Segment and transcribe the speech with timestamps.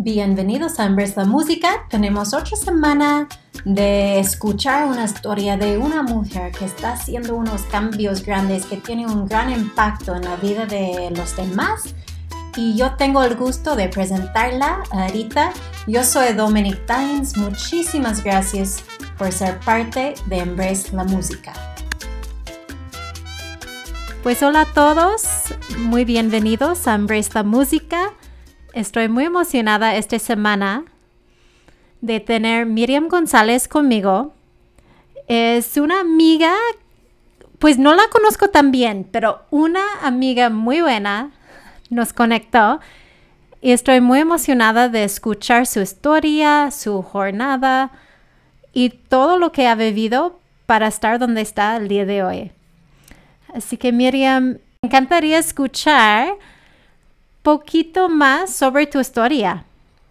[0.00, 1.84] Bienvenidos a Embrace la Música.
[1.90, 3.26] Tenemos otra semana
[3.64, 9.06] de escuchar una historia de una mujer que está haciendo unos cambios grandes, que tiene
[9.06, 11.96] un gran impacto en la vida de los demás.
[12.54, 15.52] Y yo tengo el gusto de presentarla ahorita.
[15.88, 17.36] Yo soy Dominic Dines.
[17.36, 18.84] Muchísimas gracias
[19.18, 21.52] por ser parte de Embrace la Música.
[24.22, 25.24] Pues hola a todos,
[25.76, 28.12] muy bienvenidos a Embrace la Música.
[28.74, 30.84] Estoy muy emocionada esta semana
[32.02, 34.34] de tener Miriam González conmigo.
[35.26, 36.52] Es una amiga,
[37.58, 41.30] pues no la conozco tan bien, pero una amiga muy buena
[41.88, 42.80] nos conectó
[43.62, 47.90] y estoy muy emocionada de escuchar su historia, su jornada
[48.74, 52.52] y todo lo que ha vivido para estar donde está el día de hoy.
[53.54, 56.34] Así que Miriam, me encantaría escuchar
[57.42, 59.64] poquito más sobre tu historia.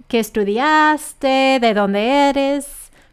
[0.07, 1.59] ¿Qué estudiaste?
[1.59, 2.65] ¿De dónde eres?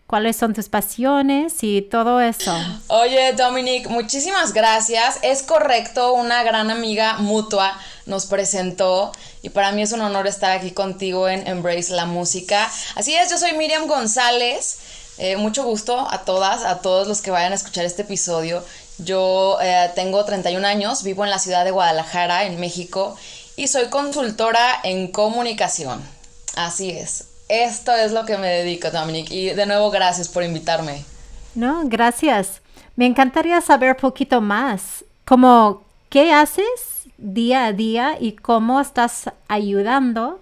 [0.06, 2.54] ¿Cuáles son tus pasiones y todo eso?
[2.88, 5.18] Oye, Dominic, muchísimas gracias.
[5.22, 7.76] Es correcto, una gran amiga mutua
[8.06, 12.70] nos presentó y para mí es un honor estar aquí contigo en Embrace la Música.
[12.94, 14.78] Así es, yo soy Miriam González.
[15.16, 18.62] Eh, mucho gusto a todas, a todos los que vayan a escuchar este episodio.
[18.98, 23.16] Yo eh, tengo 31 años, vivo en la ciudad de Guadalajara, en México,
[23.56, 26.02] y soy consultora en comunicación.
[26.56, 27.28] Así es.
[27.48, 29.30] Esto es lo que me dedico, Dominic.
[29.30, 31.04] Y de nuevo, gracias por invitarme.
[31.54, 32.62] No, gracias.
[32.96, 35.04] Me encantaría saber un poquito más.
[35.24, 36.64] Como, ¿qué haces
[37.18, 40.40] día a día y cómo estás ayudando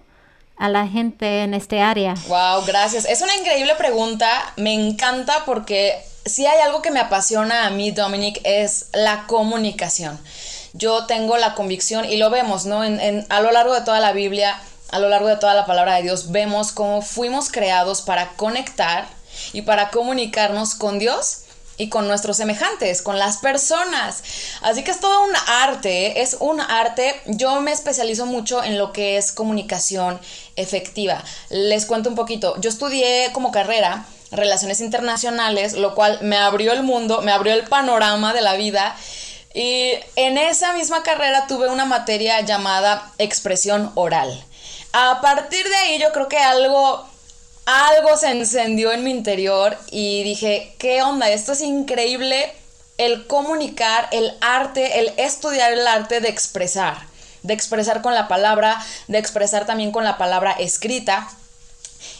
[0.57, 2.15] a la gente en este área?
[2.27, 3.05] Wow, gracias.
[3.05, 4.29] Es una increíble pregunta.
[4.55, 10.19] Me encanta porque si hay algo que me apasiona a mí, Dominic, es la comunicación
[10.73, 12.83] yo tengo la convicción, y lo vemos, ¿no?
[12.83, 15.95] En, a lo largo de toda la Biblia, a lo largo de toda la palabra
[15.95, 19.07] de Dios, vemos cómo fuimos creados para conectar
[19.53, 21.43] y para comunicarnos con Dios
[21.77, 24.23] y con nuestros semejantes, con las personas.
[24.61, 27.19] Así que es todo un arte, es un arte.
[27.25, 30.19] Yo me especializo mucho en lo que es comunicación
[30.55, 31.23] efectiva.
[31.49, 32.59] Les cuento un poquito.
[32.61, 37.63] Yo estudié como carrera relaciones internacionales, lo cual me abrió el mundo, me abrió el
[37.63, 38.95] panorama de la vida
[39.53, 44.43] y en esa misma carrera tuve una materia llamada expresión oral.
[44.93, 47.07] A partir de ahí yo creo que algo,
[47.65, 51.29] algo se encendió en mi interior y dije, ¿qué onda?
[51.29, 52.51] Esto es increíble
[52.97, 56.97] el comunicar, el arte, el estudiar el arte de expresar,
[57.43, 61.29] de expresar con la palabra, de expresar también con la palabra escrita.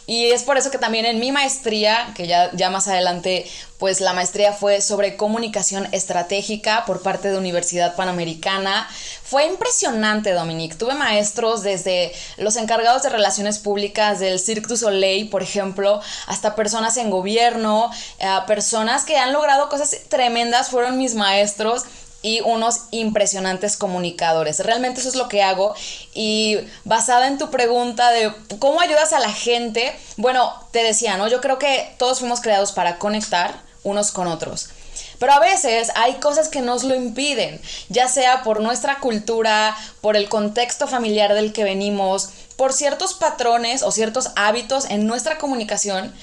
[0.06, 3.46] Y es por eso que también en mi maestría, que ya, ya más adelante,
[3.78, 8.86] pues la maestría fue sobre comunicación estratégica por parte de Universidad Panamericana.
[9.22, 10.76] Fue impresionante, Dominique.
[10.76, 16.54] Tuve maestros desde los encargados de relaciones públicas del Cirque du Soleil, por ejemplo, hasta
[16.54, 21.84] personas en gobierno, eh, personas que han logrado cosas tremendas, fueron mis maestros
[22.24, 24.60] y unos impresionantes comunicadores.
[24.60, 25.74] Realmente eso es lo que hago
[26.14, 31.28] y basada en tu pregunta de cómo ayudas a la gente, bueno, te decía, ¿no?
[31.28, 34.70] Yo creo que todos fuimos creados para conectar unos con otros.
[35.18, 40.16] Pero a veces hay cosas que nos lo impiden, ya sea por nuestra cultura, por
[40.16, 46.14] el contexto familiar del que venimos, por ciertos patrones o ciertos hábitos en nuestra comunicación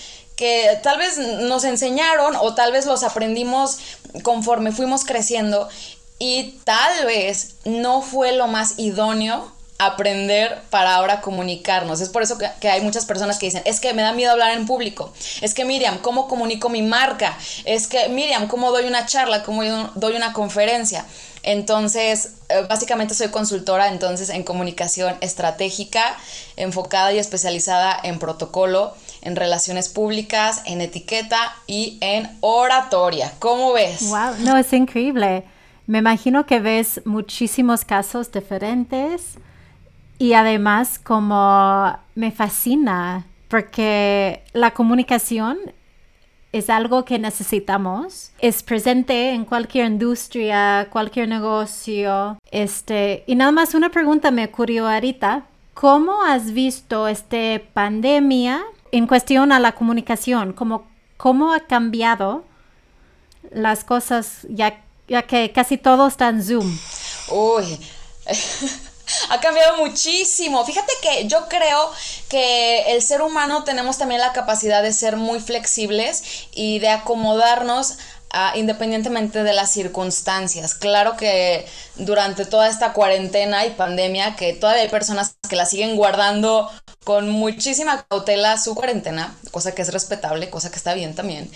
[0.41, 3.77] que tal vez nos enseñaron o tal vez los aprendimos
[4.23, 5.69] conforme fuimos creciendo
[6.19, 12.01] y tal vez no fue lo más idóneo aprender para ahora comunicarnos.
[12.01, 14.55] Es por eso que, hay muchas personas que dicen, es que me da miedo hablar
[14.55, 15.11] en público.
[15.41, 17.35] Es que Miriam, ¿cómo comunico mi marca?
[17.65, 19.41] Es que Miriam, ¿cómo doy una charla?
[19.41, 19.63] ¿Cómo
[19.95, 21.03] doy una conferencia?
[21.41, 26.15] Entonces, eh, básicamente soy consultora entonces en comunicación estratégica,
[26.55, 33.31] enfocada y especializada en protocolo en relaciones públicas, en etiqueta y en oratoria.
[33.39, 34.09] ¿Cómo ves?
[34.09, 35.43] Wow, no, es increíble.
[35.87, 39.37] Me imagino que ves muchísimos casos diferentes
[40.17, 45.57] y además como me fascina porque la comunicación
[46.51, 48.31] es algo que necesitamos.
[48.39, 52.37] Es presente en cualquier industria, cualquier negocio.
[52.51, 55.45] Este, y nada más una pregunta me ocurrió ahorita.
[55.73, 58.61] ¿Cómo has visto esta pandemia
[58.91, 62.43] en cuestión a la comunicación, ¿cómo, cómo ha cambiado
[63.51, 66.79] las cosas ya, ya que casi todo está en Zoom?
[67.29, 67.79] Uy,
[69.29, 70.65] ha cambiado muchísimo.
[70.65, 71.91] Fíjate que yo creo
[72.29, 77.97] que el ser humano tenemos también la capacidad de ser muy flexibles y de acomodarnos
[78.55, 80.75] independientemente de las circunstancias.
[80.75, 81.65] Claro que
[81.95, 86.69] durante toda esta cuarentena y pandemia, que todavía hay personas que la siguen guardando
[87.03, 91.51] con muchísima cautela su cuarentena, cosa que es respetable, cosa que está bien también.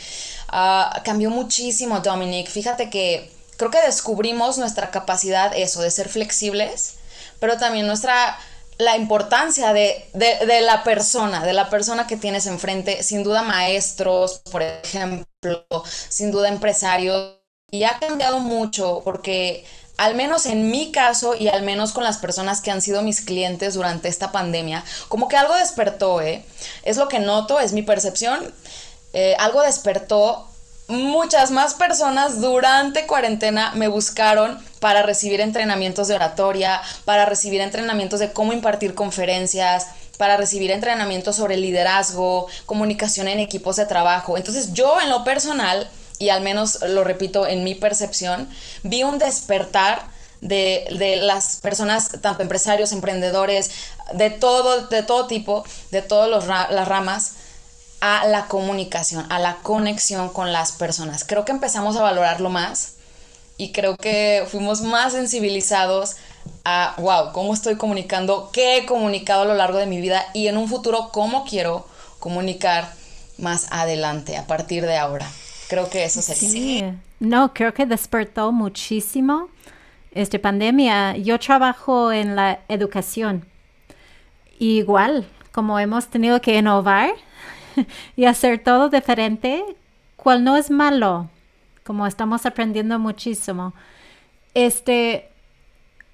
[0.47, 2.47] Ah, cambió muchísimo, Dominic.
[2.49, 6.95] Fíjate que creo que descubrimos nuestra capacidad, eso, de ser flexibles,
[7.39, 8.37] pero también nuestra
[8.77, 14.41] la importancia de, de, la persona, de la persona que tienes enfrente, sin duda maestros,
[14.51, 15.65] por ejemplo,
[16.09, 17.37] sin duda empresarios,
[17.71, 19.65] y ha cambiado mucho porque
[19.97, 23.21] al menos en mi caso y al menos con las personas que han sido mis
[23.21, 26.43] clientes durante esta pandemia, como que algo despertó, ¿eh?
[26.83, 28.53] Es lo que noto, es mi percepción,
[29.13, 30.47] eh, algo despertó.
[30.87, 38.19] Muchas más personas durante cuarentena me buscaron para recibir entrenamientos de oratoria, para recibir entrenamientos
[38.19, 39.87] de cómo impartir conferencias,
[40.17, 44.37] para recibir entrenamientos sobre liderazgo, comunicación en equipos de trabajo.
[44.37, 45.89] Entonces yo en lo personal
[46.19, 48.49] y al menos lo repito en mi percepción,
[48.83, 50.03] vi un despertar
[50.41, 53.71] de, las personas, tanto empresarios, emprendedores,
[54.13, 57.33] de todo, de todo tipo, de todas las ramas,
[58.01, 61.23] a la comunicación, a la conexión con las personas.
[61.23, 62.93] Creo que empezamos a valorarlo más
[63.57, 66.15] y creo que fuimos más sensibilizados
[66.63, 70.47] a, wow, cómo estoy comunicando, qué he comunicado a lo largo de mi vida y
[70.47, 71.87] en un futuro cómo quiero
[72.19, 72.93] comunicar
[73.37, 75.27] más adelante, a partir de ahora.
[75.67, 76.49] Creo que eso sería.
[76.49, 76.83] Sí.
[77.19, 79.49] No, creo que despertó muchísimo
[80.11, 81.17] esta pandemia.
[81.17, 83.45] Yo trabajo en la educación.
[84.59, 87.11] igual, como hemos tenido que innovar
[88.15, 89.63] y hacer todo diferente,
[90.15, 91.29] cual no es malo,
[91.83, 93.73] como estamos aprendiendo muchísimo.
[94.53, 95.29] Este,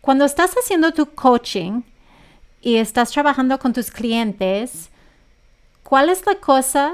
[0.02, 1.82] cuando estás haciendo tu coaching
[2.62, 4.90] y estás trabajando con tus clientes,
[5.84, 6.94] ¿cuál es la cosa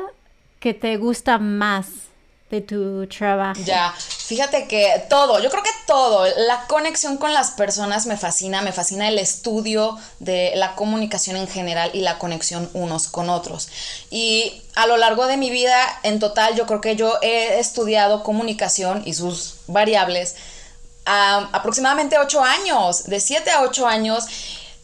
[0.60, 2.07] que te gusta más
[2.50, 3.60] de tu trabajo?
[3.66, 8.62] Ya, fíjate que todo, yo creo que todo, la conexión con las personas me fascina,
[8.62, 13.68] me fascina el estudio de la comunicación en general y la conexión unos con otros.
[14.10, 18.24] Y a lo largo de mi vida, en total, yo creo que yo he estudiado
[18.24, 20.36] comunicación y sus variables
[21.08, 24.26] aproximadamente ocho años, de siete a ocho años.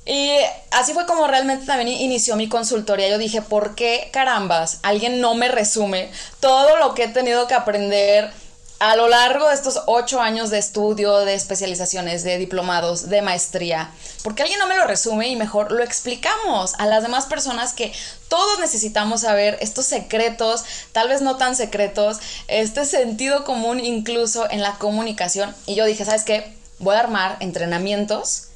[0.05, 0.35] Y
[0.71, 3.07] así fue como realmente también inició mi consultoría.
[3.09, 7.53] Yo dije, ¿por qué carambas alguien no me resume todo lo que he tenido que
[7.53, 8.31] aprender
[8.79, 13.91] a lo largo de estos ocho años de estudio, de especializaciones, de diplomados, de maestría?
[14.23, 17.71] ¿Por qué alguien no me lo resume y mejor lo explicamos a las demás personas
[17.71, 17.93] que
[18.27, 22.17] todos necesitamos saber estos secretos, tal vez no tan secretos,
[22.49, 25.55] este sentido común incluso en la comunicación?
[25.65, 26.53] Y yo dije, ¿sabes qué?
[26.79, 28.49] Voy a armar entrenamientos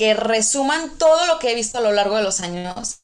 [0.00, 3.00] que resuman todo lo que he visto a lo largo de los años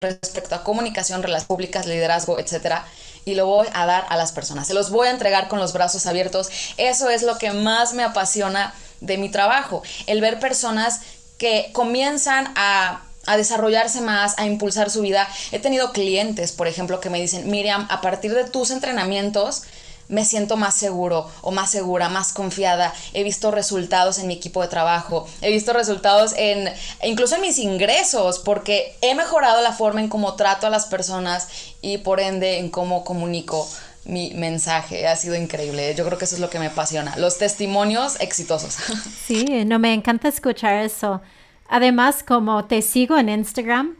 [0.00, 2.84] respecto a comunicación, relaciones públicas, liderazgo, etcétera,
[3.24, 4.66] y lo voy a dar a las personas.
[4.66, 6.50] Se los voy a entregar con los brazos abiertos.
[6.78, 11.02] Eso es lo que más me apasiona de mi trabajo, el ver personas
[11.38, 15.28] que comienzan a a desarrollarse más, a impulsar su vida.
[15.50, 19.64] He tenido clientes, por ejemplo, que me dicen, Miriam, a partir de tus entrenamientos,
[20.08, 22.92] me siento más seguro o más segura, más confiada.
[23.12, 26.68] He visto resultados en mi equipo de trabajo, he visto resultados en
[27.02, 31.48] incluso en mis ingresos porque he mejorado la forma en cómo trato a las personas
[31.80, 33.68] y por ende en cómo comunico
[34.04, 35.06] mi mensaje.
[35.06, 35.94] Ha sido increíble.
[35.94, 37.16] Yo creo que eso es lo que me apasiona.
[37.16, 38.76] Los testimonios exitosos.
[39.26, 41.20] Sí, no me encanta escuchar eso.
[41.68, 43.96] Además, como te sigo en Instagram,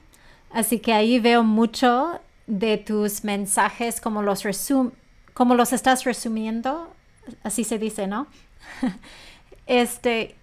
[0.52, 4.92] así que ahí veo mucho de tus mensajes, como los resum
[5.36, 6.90] como los estás resumiendo,
[7.42, 8.26] así se dice, ¿no?
[9.66, 10.34] este,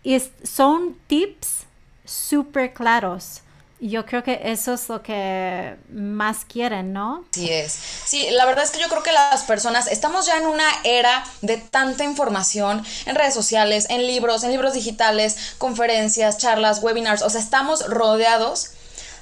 [0.43, 1.63] son tips
[2.05, 3.41] súper claros.
[3.79, 7.25] Yo creo que eso es lo que más quieren, ¿no?
[7.31, 7.73] Sí es.
[8.05, 11.23] Sí, la verdad es que yo creo que las personas estamos ya en una era
[11.41, 17.31] de tanta información en redes sociales, en libros, en libros digitales, conferencias, charlas, webinars, o
[17.31, 18.69] sea, estamos rodeados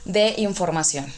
[0.04, 1.12] de información.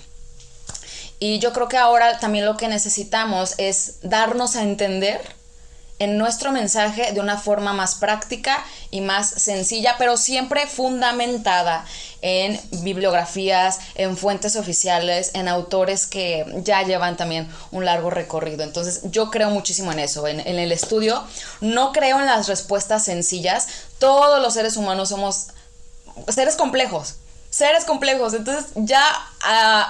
[1.26, 5.22] Y yo creo que ahora también lo que necesitamos es darnos a entender
[6.00, 8.62] en nuestro mensaje de una forma más práctica
[8.92, 11.86] y más sencilla, pero siempre fundamentada
[12.22, 18.66] en bibliografías, en fuentes oficiales, en autores que ya llevan también un largo recorrido.
[18.66, 21.24] Entonces yo creo muchísimo en eso, en, en el estudio.
[21.62, 23.70] No creo en las respuestas sencillas.
[23.98, 25.48] Todos los seres humanos somos
[26.28, 27.16] seres complejos
[27.54, 28.34] seres complejos.
[28.34, 29.04] Entonces ya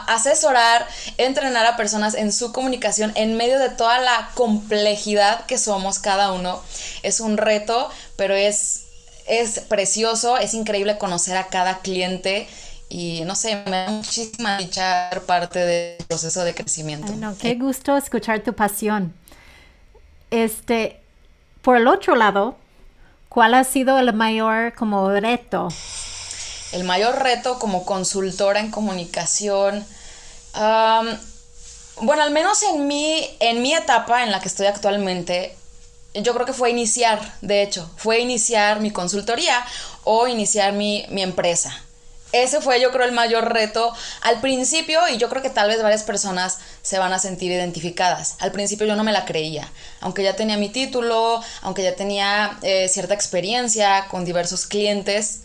[0.08, 0.86] asesorar,
[1.18, 6.34] entrenar a personas en su comunicación en medio de toda la complejidad que somos cada
[6.34, 6.62] uno
[7.04, 8.84] es un reto, pero es,
[9.28, 12.50] es precioso, es increíble conocer a cada cliente.
[12.90, 17.08] Y no sé, me da muchísima dicha parte del proceso de crecimiento.
[17.08, 19.14] Bueno, qué gusto escuchar tu pasión.
[20.32, 21.00] Este,
[21.62, 22.58] por el otro lado,
[23.30, 25.70] ¿cuál ha sido el mayor como reto
[26.74, 29.86] el mayor reto como consultora en comunicación.
[30.54, 35.56] bueno, al menos en mi, en mi etapa en la que estoy actualmente,
[36.16, 39.66] yo creo que fue iniciar, de hecho, fue iniciar mi consultoría
[40.04, 41.84] o iniciar mi, mi empresa
[42.34, 45.82] ese fue yo creo el mayor reto al principio y yo creo que tal vez
[45.82, 48.36] varias personas se van a sentir identificadas.
[48.40, 52.58] Al principio yo no me la creía, aunque ya tenía mi título, aunque ya tenía
[52.64, 55.42] eh, cierta experiencia con diversos clientes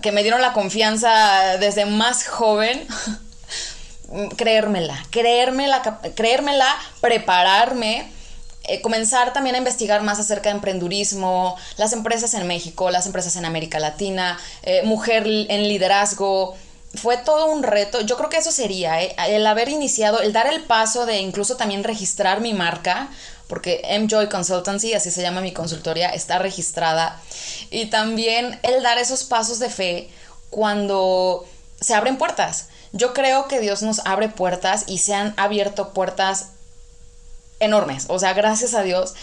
[0.00, 2.86] que me dieron la confianza desde más joven.
[4.36, 5.82] creérmela, creérmela,
[6.16, 8.10] creérmela, prepararme
[8.64, 13.34] eh, comenzar también a investigar más acerca de emprendurismo, las empresas en México, las empresas
[13.36, 16.54] en América Latina, eh, mujer en liderazgo.
[16.94, 18.02] Fue todo un reto.
[18.02, 21.56] Yo creo que eso sería, eh, el haber iniciado, el dar el paso de incluso
[21.56, 23.08] también registrar mi marca,
[23.50, 27.20] porque MJoy Consultancy, así se llama mi consultoría, está registrada.
[27.70, 30.08] Y también el dar esos pasos de fe
[30.48, 31.46] cuando
[31.80, 32.68] se abren puertas.
[32.92, 36.50] Yo creo que Dios nos abre puertas y se han abierto puertas
[37.58, 39.14] enormes, o sea, gracias a Dios.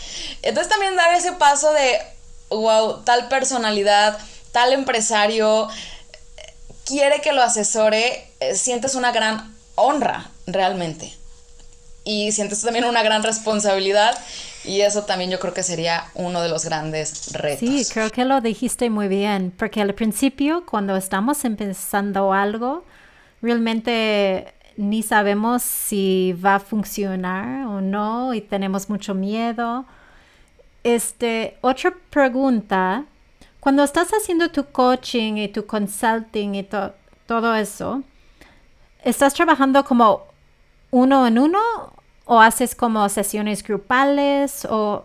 [0.42, 2.00] Entonces también dar ese paso de,
[2.50, 4.20] wow, tal personalidad,
[4.52, 5.70] tal empresario
[6.86, 11.17] quiere que lo asesore, eh, sientes una gran honra realmente.
[12.08, 14.18] Y sientes también una gran responsabilidad
[14.64, 17.60] y eso también yo creo que sería uno de los grandes retos.
[17.60, 22.86] Sí, creo que lo dijiste muy bien, porque al principio cuando estamos empezando algo,
[23.42, 29.84] realmente ni sabemos si va a funcionar o no y tenemos mucho miedo.
[30.86, 33.04] Este, otra pregunta,
[33.60, 36.64] cuando estás haciendo tu coaching y tu consulting y
[37.26, 38.02] todo eso,
[39.04, 40.24] ¿estás trabajando como
[40.90, 41.60] uno en uno
[42.28, 45.04] o haces como sesiones grupales o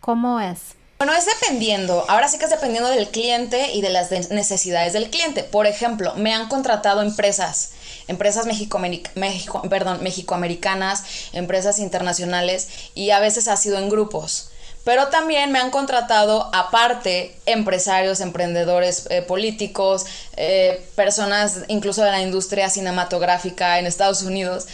[0.00, 0.74] cómo es?
[0.98, 2.04] Bueno, es dependiendo.
[2.08, 5.44] Ahora sí que es dependiendo del cliente y de las necesidades del cliente.
[5.44, 7.72] Por ejemplo, me han contratado empresas
[8.10, 14.50] empresas México, perdón, mexicoamericanas, empresas internacionales y a veces ha sido en grupos.
[14.82, 22.22] Pero también me han contratado aparte empresarios, emprendedores eh, políticos, eh, personas incluso de la
[22.22, 24.66] industria cinematográfica en Estados Unidos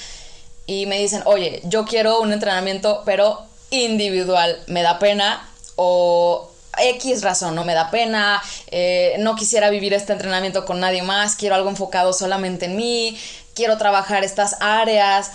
[0.67, 7.23] y me dicen, oye, yo quiero un entrenamiento pero individual, me da pena o X
[7.23, 11.55] razón, no me da pena, eh, no quisiera vivir este entrenamiento con nadie más, quiero
[11.55, 13.19] algo enfocado solamente en mí,
[13.55, 15.31] quiero trabajar estas áreas.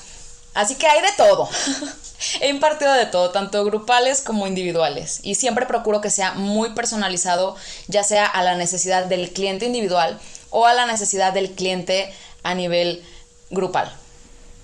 [0.54, 1.50] Así que hay de todo.
[2.42, 5.22] He impartido de todo, tanto grupales como individuales.
[5.24, 7.56] Y siempre procuro que sea muy personalizado,
[7.88, 10.20] ya sea a la necesidad del cliente individual
[10.52, 13.04] o a la necesidad del cliente a nivel
[13.50, 13.92] grupal.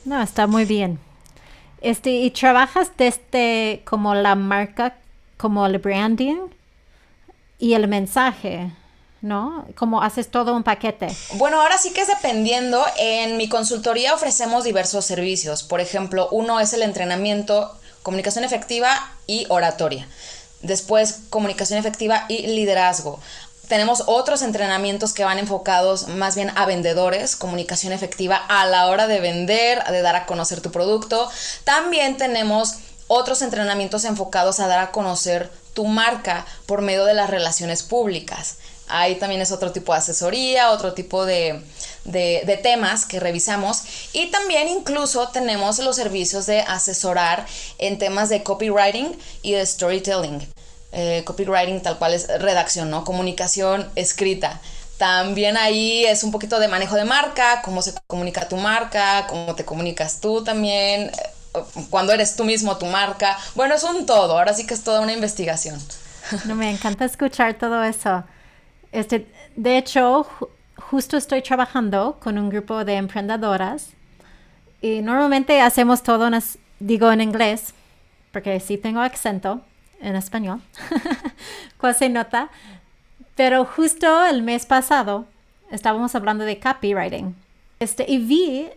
[0.07, 0.99] No, está muy bien.
[1.81, 4.95] Este, ¿y trabajas desde como la marca,
[5.37, 6.37] como el branding?
[7.59, 8.71] y el mensaje,
[9.21, 9.65] ¿no?
[9.75, 11.07] Como haces todo un paquete.
[11.33, 12.83] Bueno, ahora sí que es dependiendo.
[12.97, 15.63] En mi consultoría ofrecemos diversos servicios.
[15.63, 20.07] Por ejemplo, uno es el entrenamiento, comunicación efectiva y oratoria.
[20.61, 23.19] Después, comunicación efectiva y liderazgo.
[23.67, 29.07] Tenemos otros entrenamientos que van enfocados más bien a vendedores, comunicación efectiva a la hora
[29.07, 31.29] de vender, de dar a conocer tu producto.
[31.65, 32.75] También tenemos
[33.07, 38.57] otros entrenamientos enfocados a dar a conocer tu marca por medio de las relaciones públicas.
[38.89, 41.62] Ahí también es otro tipo de asesoría, otro tipo de,
[42.63, 43.81] temas que revisamos.
[44.13, 47.45] Y también incluso tenemos los servicios de asesorar
[47.79, 50.56] en temas de copywriting y de storytelling.
[50.94, 53.03] Eh, copywriting tal cual es redacción, ¿no?
[53.03, 54.62] Comunicación escrita.
[54.98, 59.53] También ahí es un poquito de manejo de marca, cómo se comunica tu marca, cómo
[59.53, 61.12] te comunicas tú también,
[61.89, 63.38] cuando eres tú mismo tu marca.
[63.53, 65.79] Bueno, es un todo, ahora sí que es toda una investigación.
[66.46, 68.24] No, me encanta escuchar todo eso.
[68.91, 70.25] Este, de hecho,
[70.77, 73.89] justo estoy trabajando con un grupo de emprendedoras
[74.82, 76.29] y normalmente hacemos todo,
[76.79, 77.74] digo en inglés,
[78.32, 79.62] porque sí tengo acento
[80.01, 80.61] en español,
[81.77, 82.49] cuál se nota,
[83.35, 85.25] pero justo el mes pasado
[85.71, 87.35] estábamos hablando de copywriting.
[87.79, 88.69] Este, y vi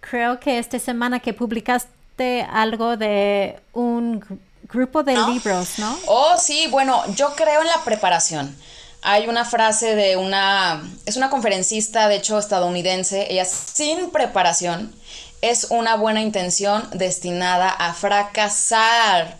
[0.00, 4.22] creo que esta semana que publicaste algo de un
[4.70, 5.96] grupo de libros, ¿no?
[6.06, 8.54] Oh, sí, bueno, yo creo en la preparación.
[9.02, 14.94] Hay una frase de una, es una conferencista, de hecho, estadounidense, ella sin preparación
[15.42, 19.36] es una buena intención destinada a fracasar.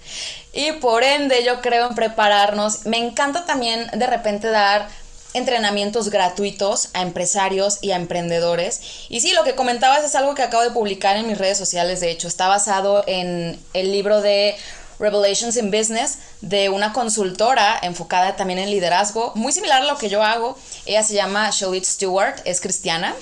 [0.53, 2.85] Y por ende yo creo en prepararnos.
[2.85, 4.89] Me encanta también de repente dar
[5.33, 9.07] entrenamientos gratuitos a empresarios y a emprendedores.
[9.09, 12.01] Y sí, lo que comentabas es algo que acabo de publicar en mis redes sociales,
[12.01, 14.57] de hecho, está basado en el libro de
[14.99, 20.11] Revelations in Business de una consultora enfocada también en liderazgo, muy similar a lo que
[20.11, 20.59] yo hago.
[20.85, 23.15] Ella se llama Shalit Stewart, es cristiana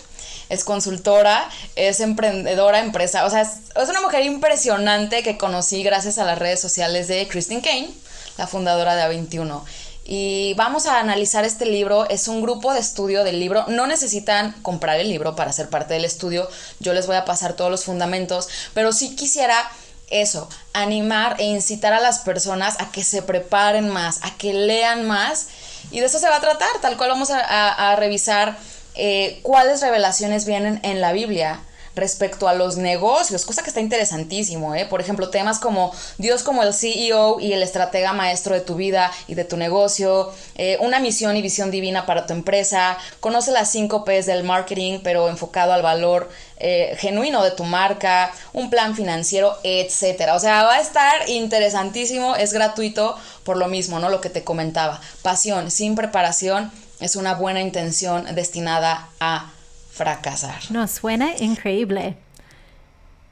[0.51, 6.19] es consultora, es emprendedora, empresa, o sea, es, es, una mujer impresionante que conocí gracias
[6.19, 7.91] a las redes sociales de Christine Kane,
[8.37, 9.63] la fundadora de A21.
[10.05, 14.53] Y vamos a analizar este libro, es un grupo de estudio del libro, no necesitan
[14.63, 16.49] comprar el libro para ser parte del estudio,
[16.81, 19.71] yo les voy a pasar todos los fundamentos, pero sí quisiera
[20.11, 25.07] eso, animar e incitar a las personas a que se preparen más, a que lean
[25.07, 25.47] más.
[25.93, 28.57] Y de eso se va a tratar, tal cual vamos a, a revisar
[28.95, 31.61] eh, cuáles revelaciones vienen en la Biblia
[31.95, 34.87] respecto a los negocios, cosa que está interesantísimo, ¿eh?
[34.87, 39.11] Por ejemplo, temas como Dios como el CEO y el estratega maestro de tu vida
[39.27, 43.71] y de tu negocio, eh, una misión y visión divina para tu empresa, conoce las
[43.71, 48.95] 5 P's del marketing, pero enfocado al valor eh, genuino de tu marca, un plan
[48.95, 50.37] financiero, etcétera.
[50.37, 54.09] O sea, va a estar interesantísimo, es gratuito por lo mismo, ¿no?
[54.11, 55.01] Lo que te comentaba.
[55.23, 56.71] Pasión, sin preparación
[57.01, 59.51] es una buena intención destinada a
[59.91, 60.61] fracasar.
[60.71, 62.17] Nos suena increíble.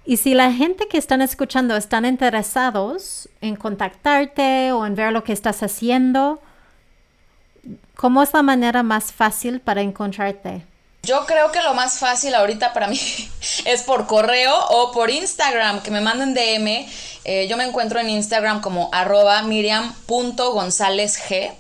[0.05, 5.23] Y si la gente que están escuchando están interesados en contactarte o en ver lo
[5.23, 6.41] que estás haciendo,
[7.95, 10.63] ¿cómo es la manera más fácil para encontrarte?
[11.03, 12.99] Yo creo que lo más fácil ahorita para mí
[13.67, 16.87] es por correo o por Instagram, que me manden DM.
[17.25, 21.53] Eh, yo me encuentro en Instagram como arroba miriam.gonzálezg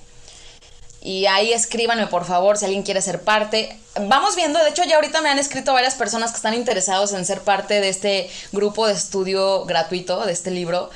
[1.00, 3.78] y ahí escríbanme por favor si alguien quiere ser parte.
[4.00, 7.24] Vamos viendo, de hecho ya ahorita me han escrito varias personas que están interesados en
[7.24, 10.90] ser parte de este grupo de estudio gratuito de este libro.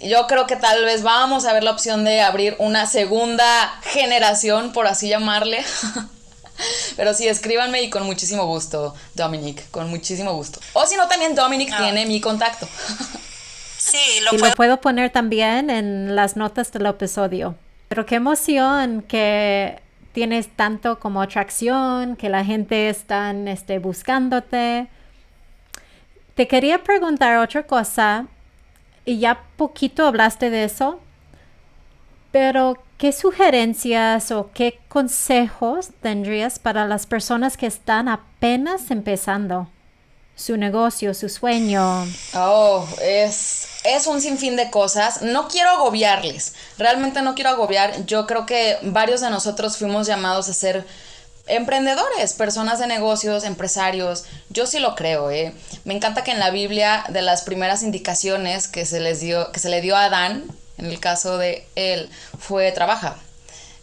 [0.00, 4.72] Yo creo que tal vez vamos a ver la opción de abrir una segunda generación,
[4.72, 5.64] por así llamarle.
[6.96, 10.60] Pero sí, escríbanme y con muchísimo gusto, Dominic, con muchísimo gusto.
[10.72, 11.78] O si no, también Dominic ah.
[11.78, 12.68] tiene mi contacto.
[13.80, 17.54] Sí, lo, lo puedo poner también en las notas del episodio.
[17.88, 19.80] Pero qué emoción que
[20.12, 24.88] tienes tanto como atracción, que la gente está este, buscándote.
[26.34, 28.26] Te quería preguntar otra cosa,
[29.04, 31.00] y ya poquito hablaste de eso,
[32.30, 39.68] pero ¿qué sugerencias o qué consejos tendrías para las personas que están apenas empezando?
[40.38, 42.06] Su negocio, su sueño.
[42.34, 45.20] Oh, es, es un sinfín de cosas.
[45.22, 48.06] No quiero agobiarles, realmente no quiero agobiar.
[48.06, 50.86] Yo creo que varios de nosotros fuimos llamados a ser
[51.48, 54.24] emprendedores, personas de negocios, empresarios.
[54.50, 55.52] Yo sí lo creo, ¿eh?
[55.84, 59.58] Me encanta que en la Biblia, de las primeras indicaciones que se, les dio, que
[59.58, 60.44] se le dio a Adán,
[60.76, 63.16] en el caso de él, fue trabaja.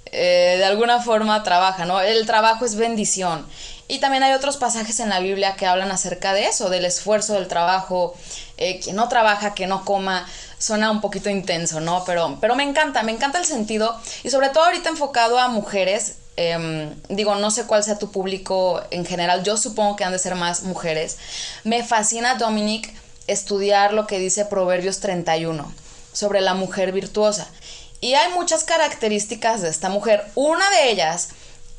[0.05, 1.99] Eh, de alguna forma trabaja, ¿no?
[1.99, 3.45] El trabajo es bendición.
[3.87, 7.33] Y también hay otros pasajes en la Biblia que hablan acerca de eso, del esfuerzo,
[7.33, 8.15] del trabajo,
[8.57, 10.25] eh, que no trabaja, que no coma,
[10.57, 12.03] suena un poquito intenso, ¿no?
[12.05, 16.15] Pero, pero me encanta, me encanta el sentido y sobre todo ahorita enfocado a mujeres.
[16.37, 20.19] Em, digo, no sé cuál sea tu público en general, yo supongo que han de
[20.19, 21.17] ser más mujeres.
[21.63, 22.93] Me fascina, Dominic,
[23.27, 25.71] estudiar lo que dice Proverbios 31
[26.11, 27.47] sobre la mujer virtuosa.
[28.01, 30.25] Y hay muchas características de esta mujer.
[30.35, 31.29] Una de ellas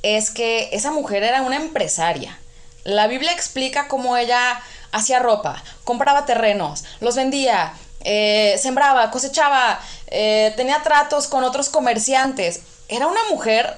[0.02, 2.38] es que esa mujer era una empresaria.
[2.84, 4.60] La Biblia explica cómo ella
[4.92, 12.60] hacía ropa, compraba terrenos, los vendía, eh, sembraba, cosechaba, eh, tenía tratos con otros comerciantes.
[12.88, 13.76] Era una mujer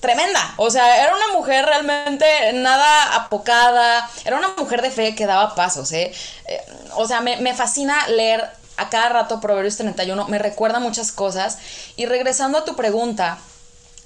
[0.00, 0.54] tremenda.
[0.56, 4.10] O sea, era una mujer realmente nada apocada.
[4.24, 6.12] Era una mujer de fe que daba pasos, ¿eh?
[6.46, 6.60] eh
[6.96, 10.26] o sea, me, me, fascina leer a cada rato Proverbios 31.
[10.28, 11.58] Me recuerda muchas cosas.
[11.96, 13.38] Y regresando a tu pregunta,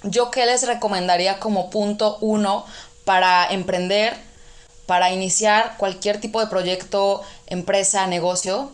[0.03, 2.65] ¿Yo qué les recomendaría como punto uno
[3.05, 4.15] para emprender,
[4.87, 8.73] para iniciar cualquier tipo de proyecto, empresa, negocio?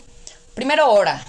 [0.54, 1.24] Primero, ora.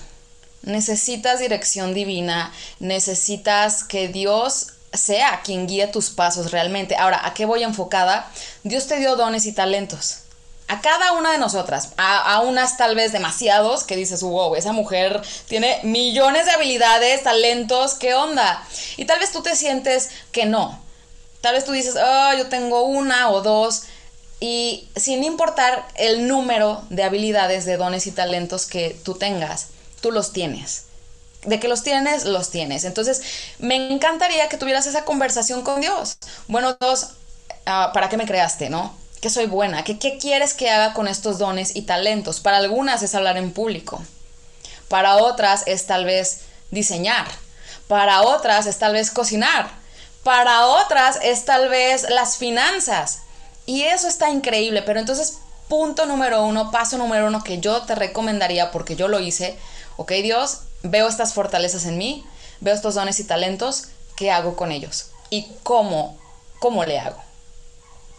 [0.63, 6.95] Necesitas dirección divina, necesitas que Dios sea quien guíe tus pasos realmente.
[6.95, 8.29] Ahora, ¿a qué voy enfocada?
[8.63, 10.22] Dios te dio dones y talentos
[10.67, 15.21] a cada una de nosotras, a, unas tal vez demasiados, que dices, wow, esa mujer
[15.47, 18.65] tiene millones de habilidades, talentos, ¿qué onda?
[18.97, 20.81] Y tal vez tú te sientes que no.
[21.41, 23.83] Tal vez tú dices, oh, yo tengo una o dos.
[24.39, 29.67] Y sin importar el número de habilidades, de dones y talentos que tú tengas,
[30.01, 30.83] tú los tienes.
[31.43, 32.85] De que los tienes, los tienes.
[32.85, 33.21] Entonces,
[33.59, 36.17] me encantaría que tuvieras esa conversación con Dios.
[36.47, 37.09] Bueno, Dios,
[37.65, 39.02] ah, ¿para qué me creaste, no?
[39.23, 42.41] Que soy buena, que qué quieres que haga con estos dones y talentos.
[42.41, 44.03] Para algunas es hablar en público,
[44.89, 47.25] para otras es tal vez diseñar,
[47.87, 49.71] para otras es tal vez cocinar,
[50.25, 53.19] para otras es tal vez las finanzas.
[53.65, 55.37] Y eso está increíble, pero entonces
[55.69, 59.57] punto número uno, paso número uno que yo te recomendaría porque yo lo hice,
[59.95, 62.25] ok Dios, veo estas fortalezas en mí,
[62.59, 63.85] veo estos dones y talentos,
[64.17, 65.11] ¿qué hago con ellos?
[65.29, 66.17] ¿Y cómo,
[66.59, 67.23] cómo le hago?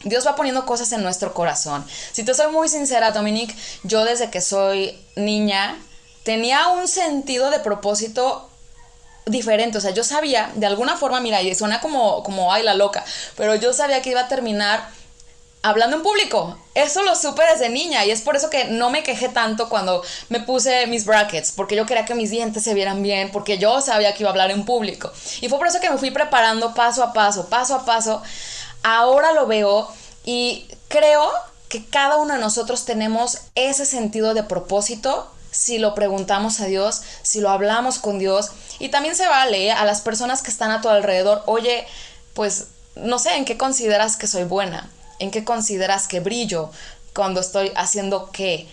[0.04, 1.84] Dios va poniendo cosas en nuestro corazón.
[2.12, 5.78] Si te soy muy sincera, Dominique, yo desde que soy niña
[6.22, 8.50] tenía un sentido de propósito
[9.26, 9.78] diferente.
[9.78, 13.04] O sea, yo sabía, de alguna forma, mira, y suena como, como, ay, la loca,
[13.36, 14.88] pero yo sabía que iba a terminar
[15.62, 16.58] hablando en público.
[16.74, 20.02] Eso lo supe desde niña y es por eso que no me quejé tanto cuando
[20.28, 23.80] me puse mis brackets, porque yo quería que mis dientes se vieran bien, porque yo
[23.80, 25.10] sabía que iba a hablar en público.
[25.40, 28.22] Y fue por eso que me fui preparando paso a paso, paso a paso.
[28.84, 29.88] Ahora lo veo
[30.24, 31.28] y creo
[31.68, 37.02] que cada uno de nosotros tenemos ese sentido de propósito si lo preguntamos a Dios,
[37.22, 38.50] si lo hablamos con Dios.
[38.80, 41.86] Y también se vale a las personas que están a tu alrededor, oye,
[42.34, 42.66] pues
[42.96, 44.90] no sé, ¿en qué consideras que soy buena?
[45.18, 46.70] ¿En qué consideras que brillo
[47.14, 48.68] cuando estoy haciendo qué?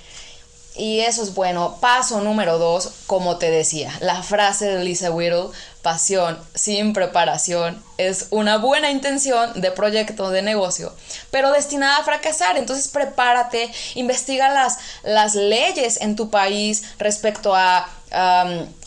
[0.81, 1.77] Y eso es bueno.
[1.79, 5.49] Paso número dos, como te decía, la frase de Lisa Whittle,
[5.83, 10.91] pasión sin preparación, es una buena intención de proyecto de negocio,
[11.29, 12.57] pero destinada a fracasar.
[12.57, 17.87] Entonces prepárate, investiga las, las leyes en tu país respecto a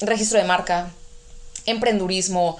[0.01, 0.91] registro de marca,
[1.65, 2.59] emprendurismo,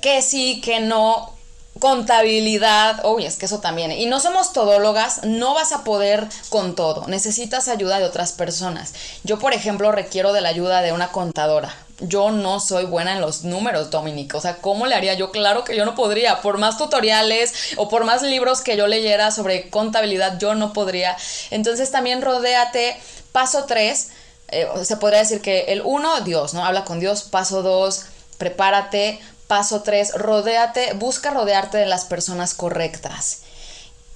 [0.00, 1.35] que sí, que no,
[1.78, 3.92] contabilidad, uy, es que eso también.
[3.92, 7.06] Y no somos todólogas, no vas a poder con todo.
[7.06, 8.94] Necesitas ayuda de otras personas.
[9.24, 11.74] Yo, por ejemplo, requiero de la ayuda de una contadora.
[12.00, 14.36] Yo no soy buena en los números, Dominique.
[14.36, 15.30] O sea, ¿cómo le haría yo?
[15.30, 16.42] Claro que yo no podría.
[16.42, 21.16] Por más tutoriales o por más libros que yo leyera sobre contabilidad, yo no podría.
[21.50, 22.96] Entonces también rodéate.
[23.32, 24.10] Paso 3,
[24.48, 26.64] eh, se podría decir que el 1, Dios, ¿no?
[26.64, 27.22] Habla con Dios.
[27.24, 28.04] Paso 2,
[28.38, 33.42] prepárate Paso 3, rodéate, busca rodearte de las personas correctas.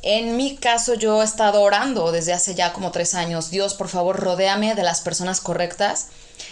[0.03, 3.51] En mi caso yo he estado orando desde hace ya como tres años.
[3.51, 6.07] Dios, por favor, rodéame de las personas correctas,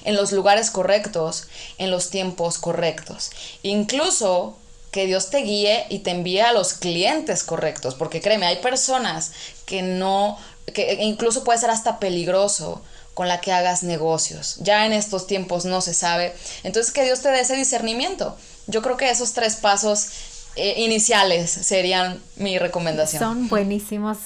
[0.05, 3.31] en los lugares correctos, en los tiempos correctos.
[3.63, 4.57] Incluso
[4.91, 9.33] que Dios te guíe y te envíe a los clientes correctos, porque créeme, hay personas
[9.67, 10.39] que no,
[10.73, 12.83] que incluso puede ser hasta peligroso
[13.15, 14.57] con la que hagas negocios.
[14.61, 16.35] Ya en estos tiempos no se sabe.
[16.63, 18.37] Entonces que Dios te dé ese discernimiento.
[18.69, 23.21] Yo creo que esos tres pasos eh, iniciales serían mi recomendación.
[23.21, 24.19] Son buenísimos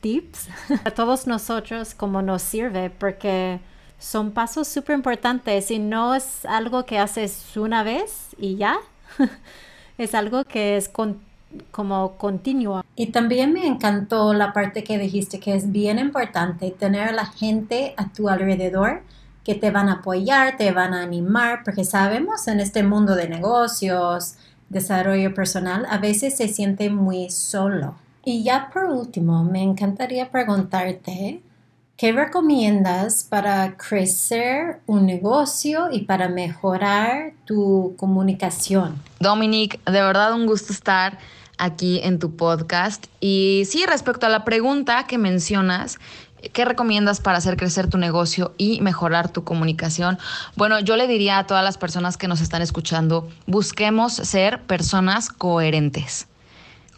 [0.00, 0.48] tips
[0.84, 3.60] a todos nosotros como nos sirve porque
[3.98, 8.76] son pasos súper importantes y no es algo que haces una vez y ya,
[9.98, 10.90] es algo que es
[11.70, 12.84] como continuo.
[12.96, 17.26] Y también me encantó la parte que dijiste que es bien importante tener a la
[17.26, 19.02] gente a tu alrededor
[19.44, 23.28] que te van a apoyar, te van a animar, porque sabemos en este mundo de
[23.28, 24.36] negocios,
[24.70, 27.96] desarrollo personal, a veces se siente muy solo.
[28.24, 31.42] Y ya por último, me encantaría preguntarte,
[31.98, 39.00] ¿qué recomiendas para crecer un negocio y para mejorar tu comunicación?
[39.20, 41.18] Dominic, de verdad un gusto estar
[41.58, 43.06] aquí en tu podcast.
[43.20, 45.98] Y sí, respecto a la pregunta que mencionas,
[46.52, 50.18] ¿Qué recomiendas para hacer crecer tu negocio y mejorar tu comunicación?
[50.56, 55.30] Bueno, yo le diría a todas las personas que nos están escuchando, busquemos ser personas
[55.30, 56.28] coherentes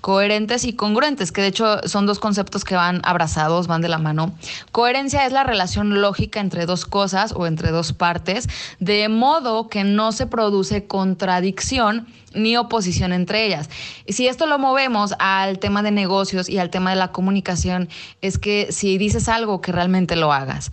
[0.06, 3.98] coherentes y congruentes, que de hecho son dos conceptos que van abrazados, van de la
[3.98, 4.32] mano.
[4.70, 9.82] Coherencia es la relación lógica entre dos cosas o entre dos partes, de modo que
[9.82, 13.68] no se produce contradicción ni oposición entre ellas.
[14.06, 17.88] Y si esto lo movemos al tema de negocios y al tema de la comunicación,
[18.22, 20.70] es que si dices algo, que realmente lo hagas.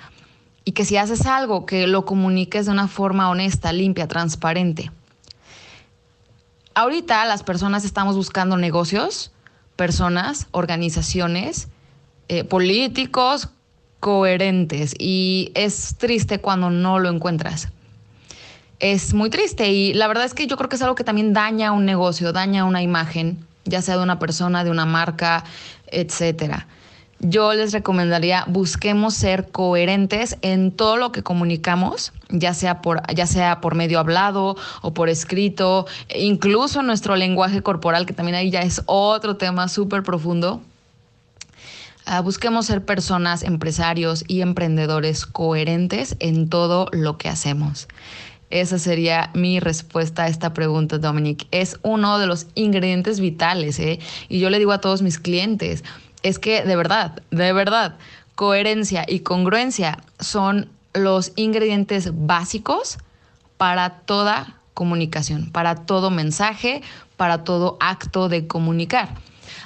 [0.63, 4.91] Y que si haces algo, que lo comuniques de una forma honesta, limpia, transparente
[6.75, 9.31] ahorita las personas estamos buscando negocios,
[9.75, 11.67] personas, organizaciones,
[12.27, 13.49] eh, políticos
[13.99, 17.69] coherentes y es triste cuando no lo encuentras.
[18.79, 21.33] Es muy triste y la verdad es que yo creo que es algo que también
[21.33, 25.43] daña un negocio, daña una imagen, ya sea de una persona, de una marca,
[25.87, 26.67] etcétera
[27.23, 33.25] yo les recomendaría busquemos ser coherentes en todo lo que comunicamos, ya sea por, ya
[33.25, 38.61] sea por medio hablado o por escrito, incluso nuestro lenguaje corporal, que también ahí ya
[38.61, 40.61] es otro tema súper profundo.
[42.05, 47.87] Ah, busquemos ser personas, empresarios y emprendedores coherentes en todo lo que hacemos.
[48.49, 51.47] Esa sería mi respuesta a esta pregunta, Dominic.
[51.51, 53.99] Es uno de los ingredientes vitales, ¿eh?
[54.27, 55.83] Y yo le digo a todos mis clientes,
[56.23, 57.97] es que de verdad, de verdad,
[58.35, 62.97] coherencia y congruencia son los ingredientes básicos
[63.57, 66.81] para toda comunicación, para todo mensaje,
[67.17, 69.09] para todo acto de comunicar.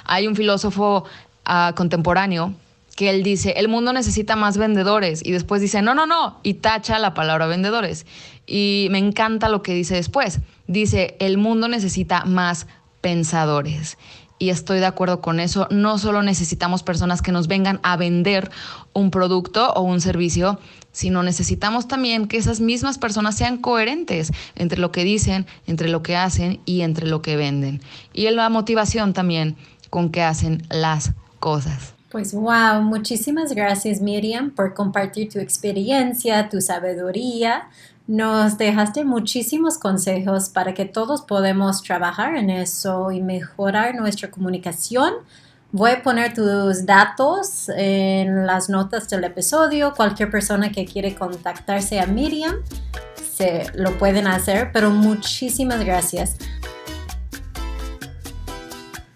[0.04, 1.04] Hay un filósofo
[1.44, 2.54] ah, contemporáneo
[2.96, 6.54] que él dice, el mundo necesita más vendedores y después dice, no, no, no, y
[6.54, 8.06] tacha la palabra vendedores.
[8.46, 10.40] Y me encanta lo que dice después.
[10.66, 12.66] Dice, el mundo necesita más
[13.00, 13.96] pensadores
[14.38, 15.66] y estoy de acuerdo con eso.
[15.70, 18.50] No solo necesitamos personas que nos vengan a vender
[18.92, 20.58] un producto o un servicio,
[20.92, 26.02] sino necesitamos también que esas mismas personas sean coherentes entre lo que dicen, entre lo
[26.02, 27.80] que hacen y entre lo que venden.
[28.12, 29.56] Y en la motivación también
[29.90, 31.94] con que hacen las cosas.
[32.10, 37.68] Pues wow, muchísimas gracias Miriam por compartir tu experiencia, tu sabiduría.
[38.08, 45.12] Nos dejaste muchísimos consejos para que todos podamos trabajar en eso y mejorar nuestra comunicación.
[45.72, 49.92] Voy a poner tus datos en las notas del episodio.
[49.94, 52.56] Cualquier persona que quiere contactarse a Miriam
[53.36, 56.38] se lo pueden hacer, pero muchísimas gracias.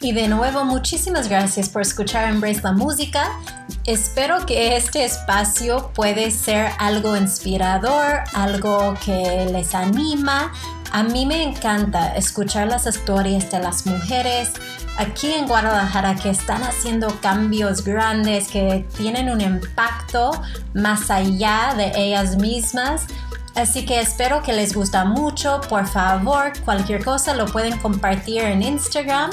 [0.02, 3.38] Y de nuevo, muchísimas gracias por escuchar Embrace la Música.
[3.84, 10.52] Espero que este espacio puede ser algo inspirador, algo que les anima.
[10.90, 14.50] A mí me encanta escuchar las historias de las mujeres
[14.98, 20.32] aquí en Guadalajara que están haciendo cambios grandes, que tienen un impacto
[20.74, 23.02] más allá de ellas mismas.
[23.54, 25.60] Así que espero que les gusta mucho.
[25.68, 29.30] Por favor, cualquier cosa lo pueden compartir en Instagram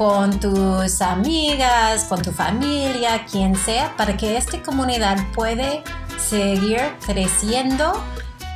[0.00, 5.82] con tus amigas, con tu familia, quien sea, para que esta comunidad puede
[6.16, 8.02] seguir creciendo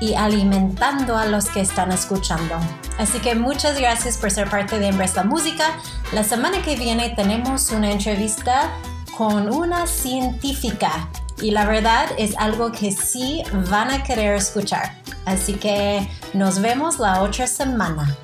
[0.01, 2.55] y alimentando a los que están escuchando.
[2.97, 5.67] Así que muchas gracias por ser parte de Embrace la Música.
[6.15, 8.71] La semana que viene tenemos una entrevista
[9.15, 11.11] con una científica
[11.43, 14.97] y la verdad es algo que sí van a querer escuchar.
[15.27, 18.17] Así que nos vemos la otra semana.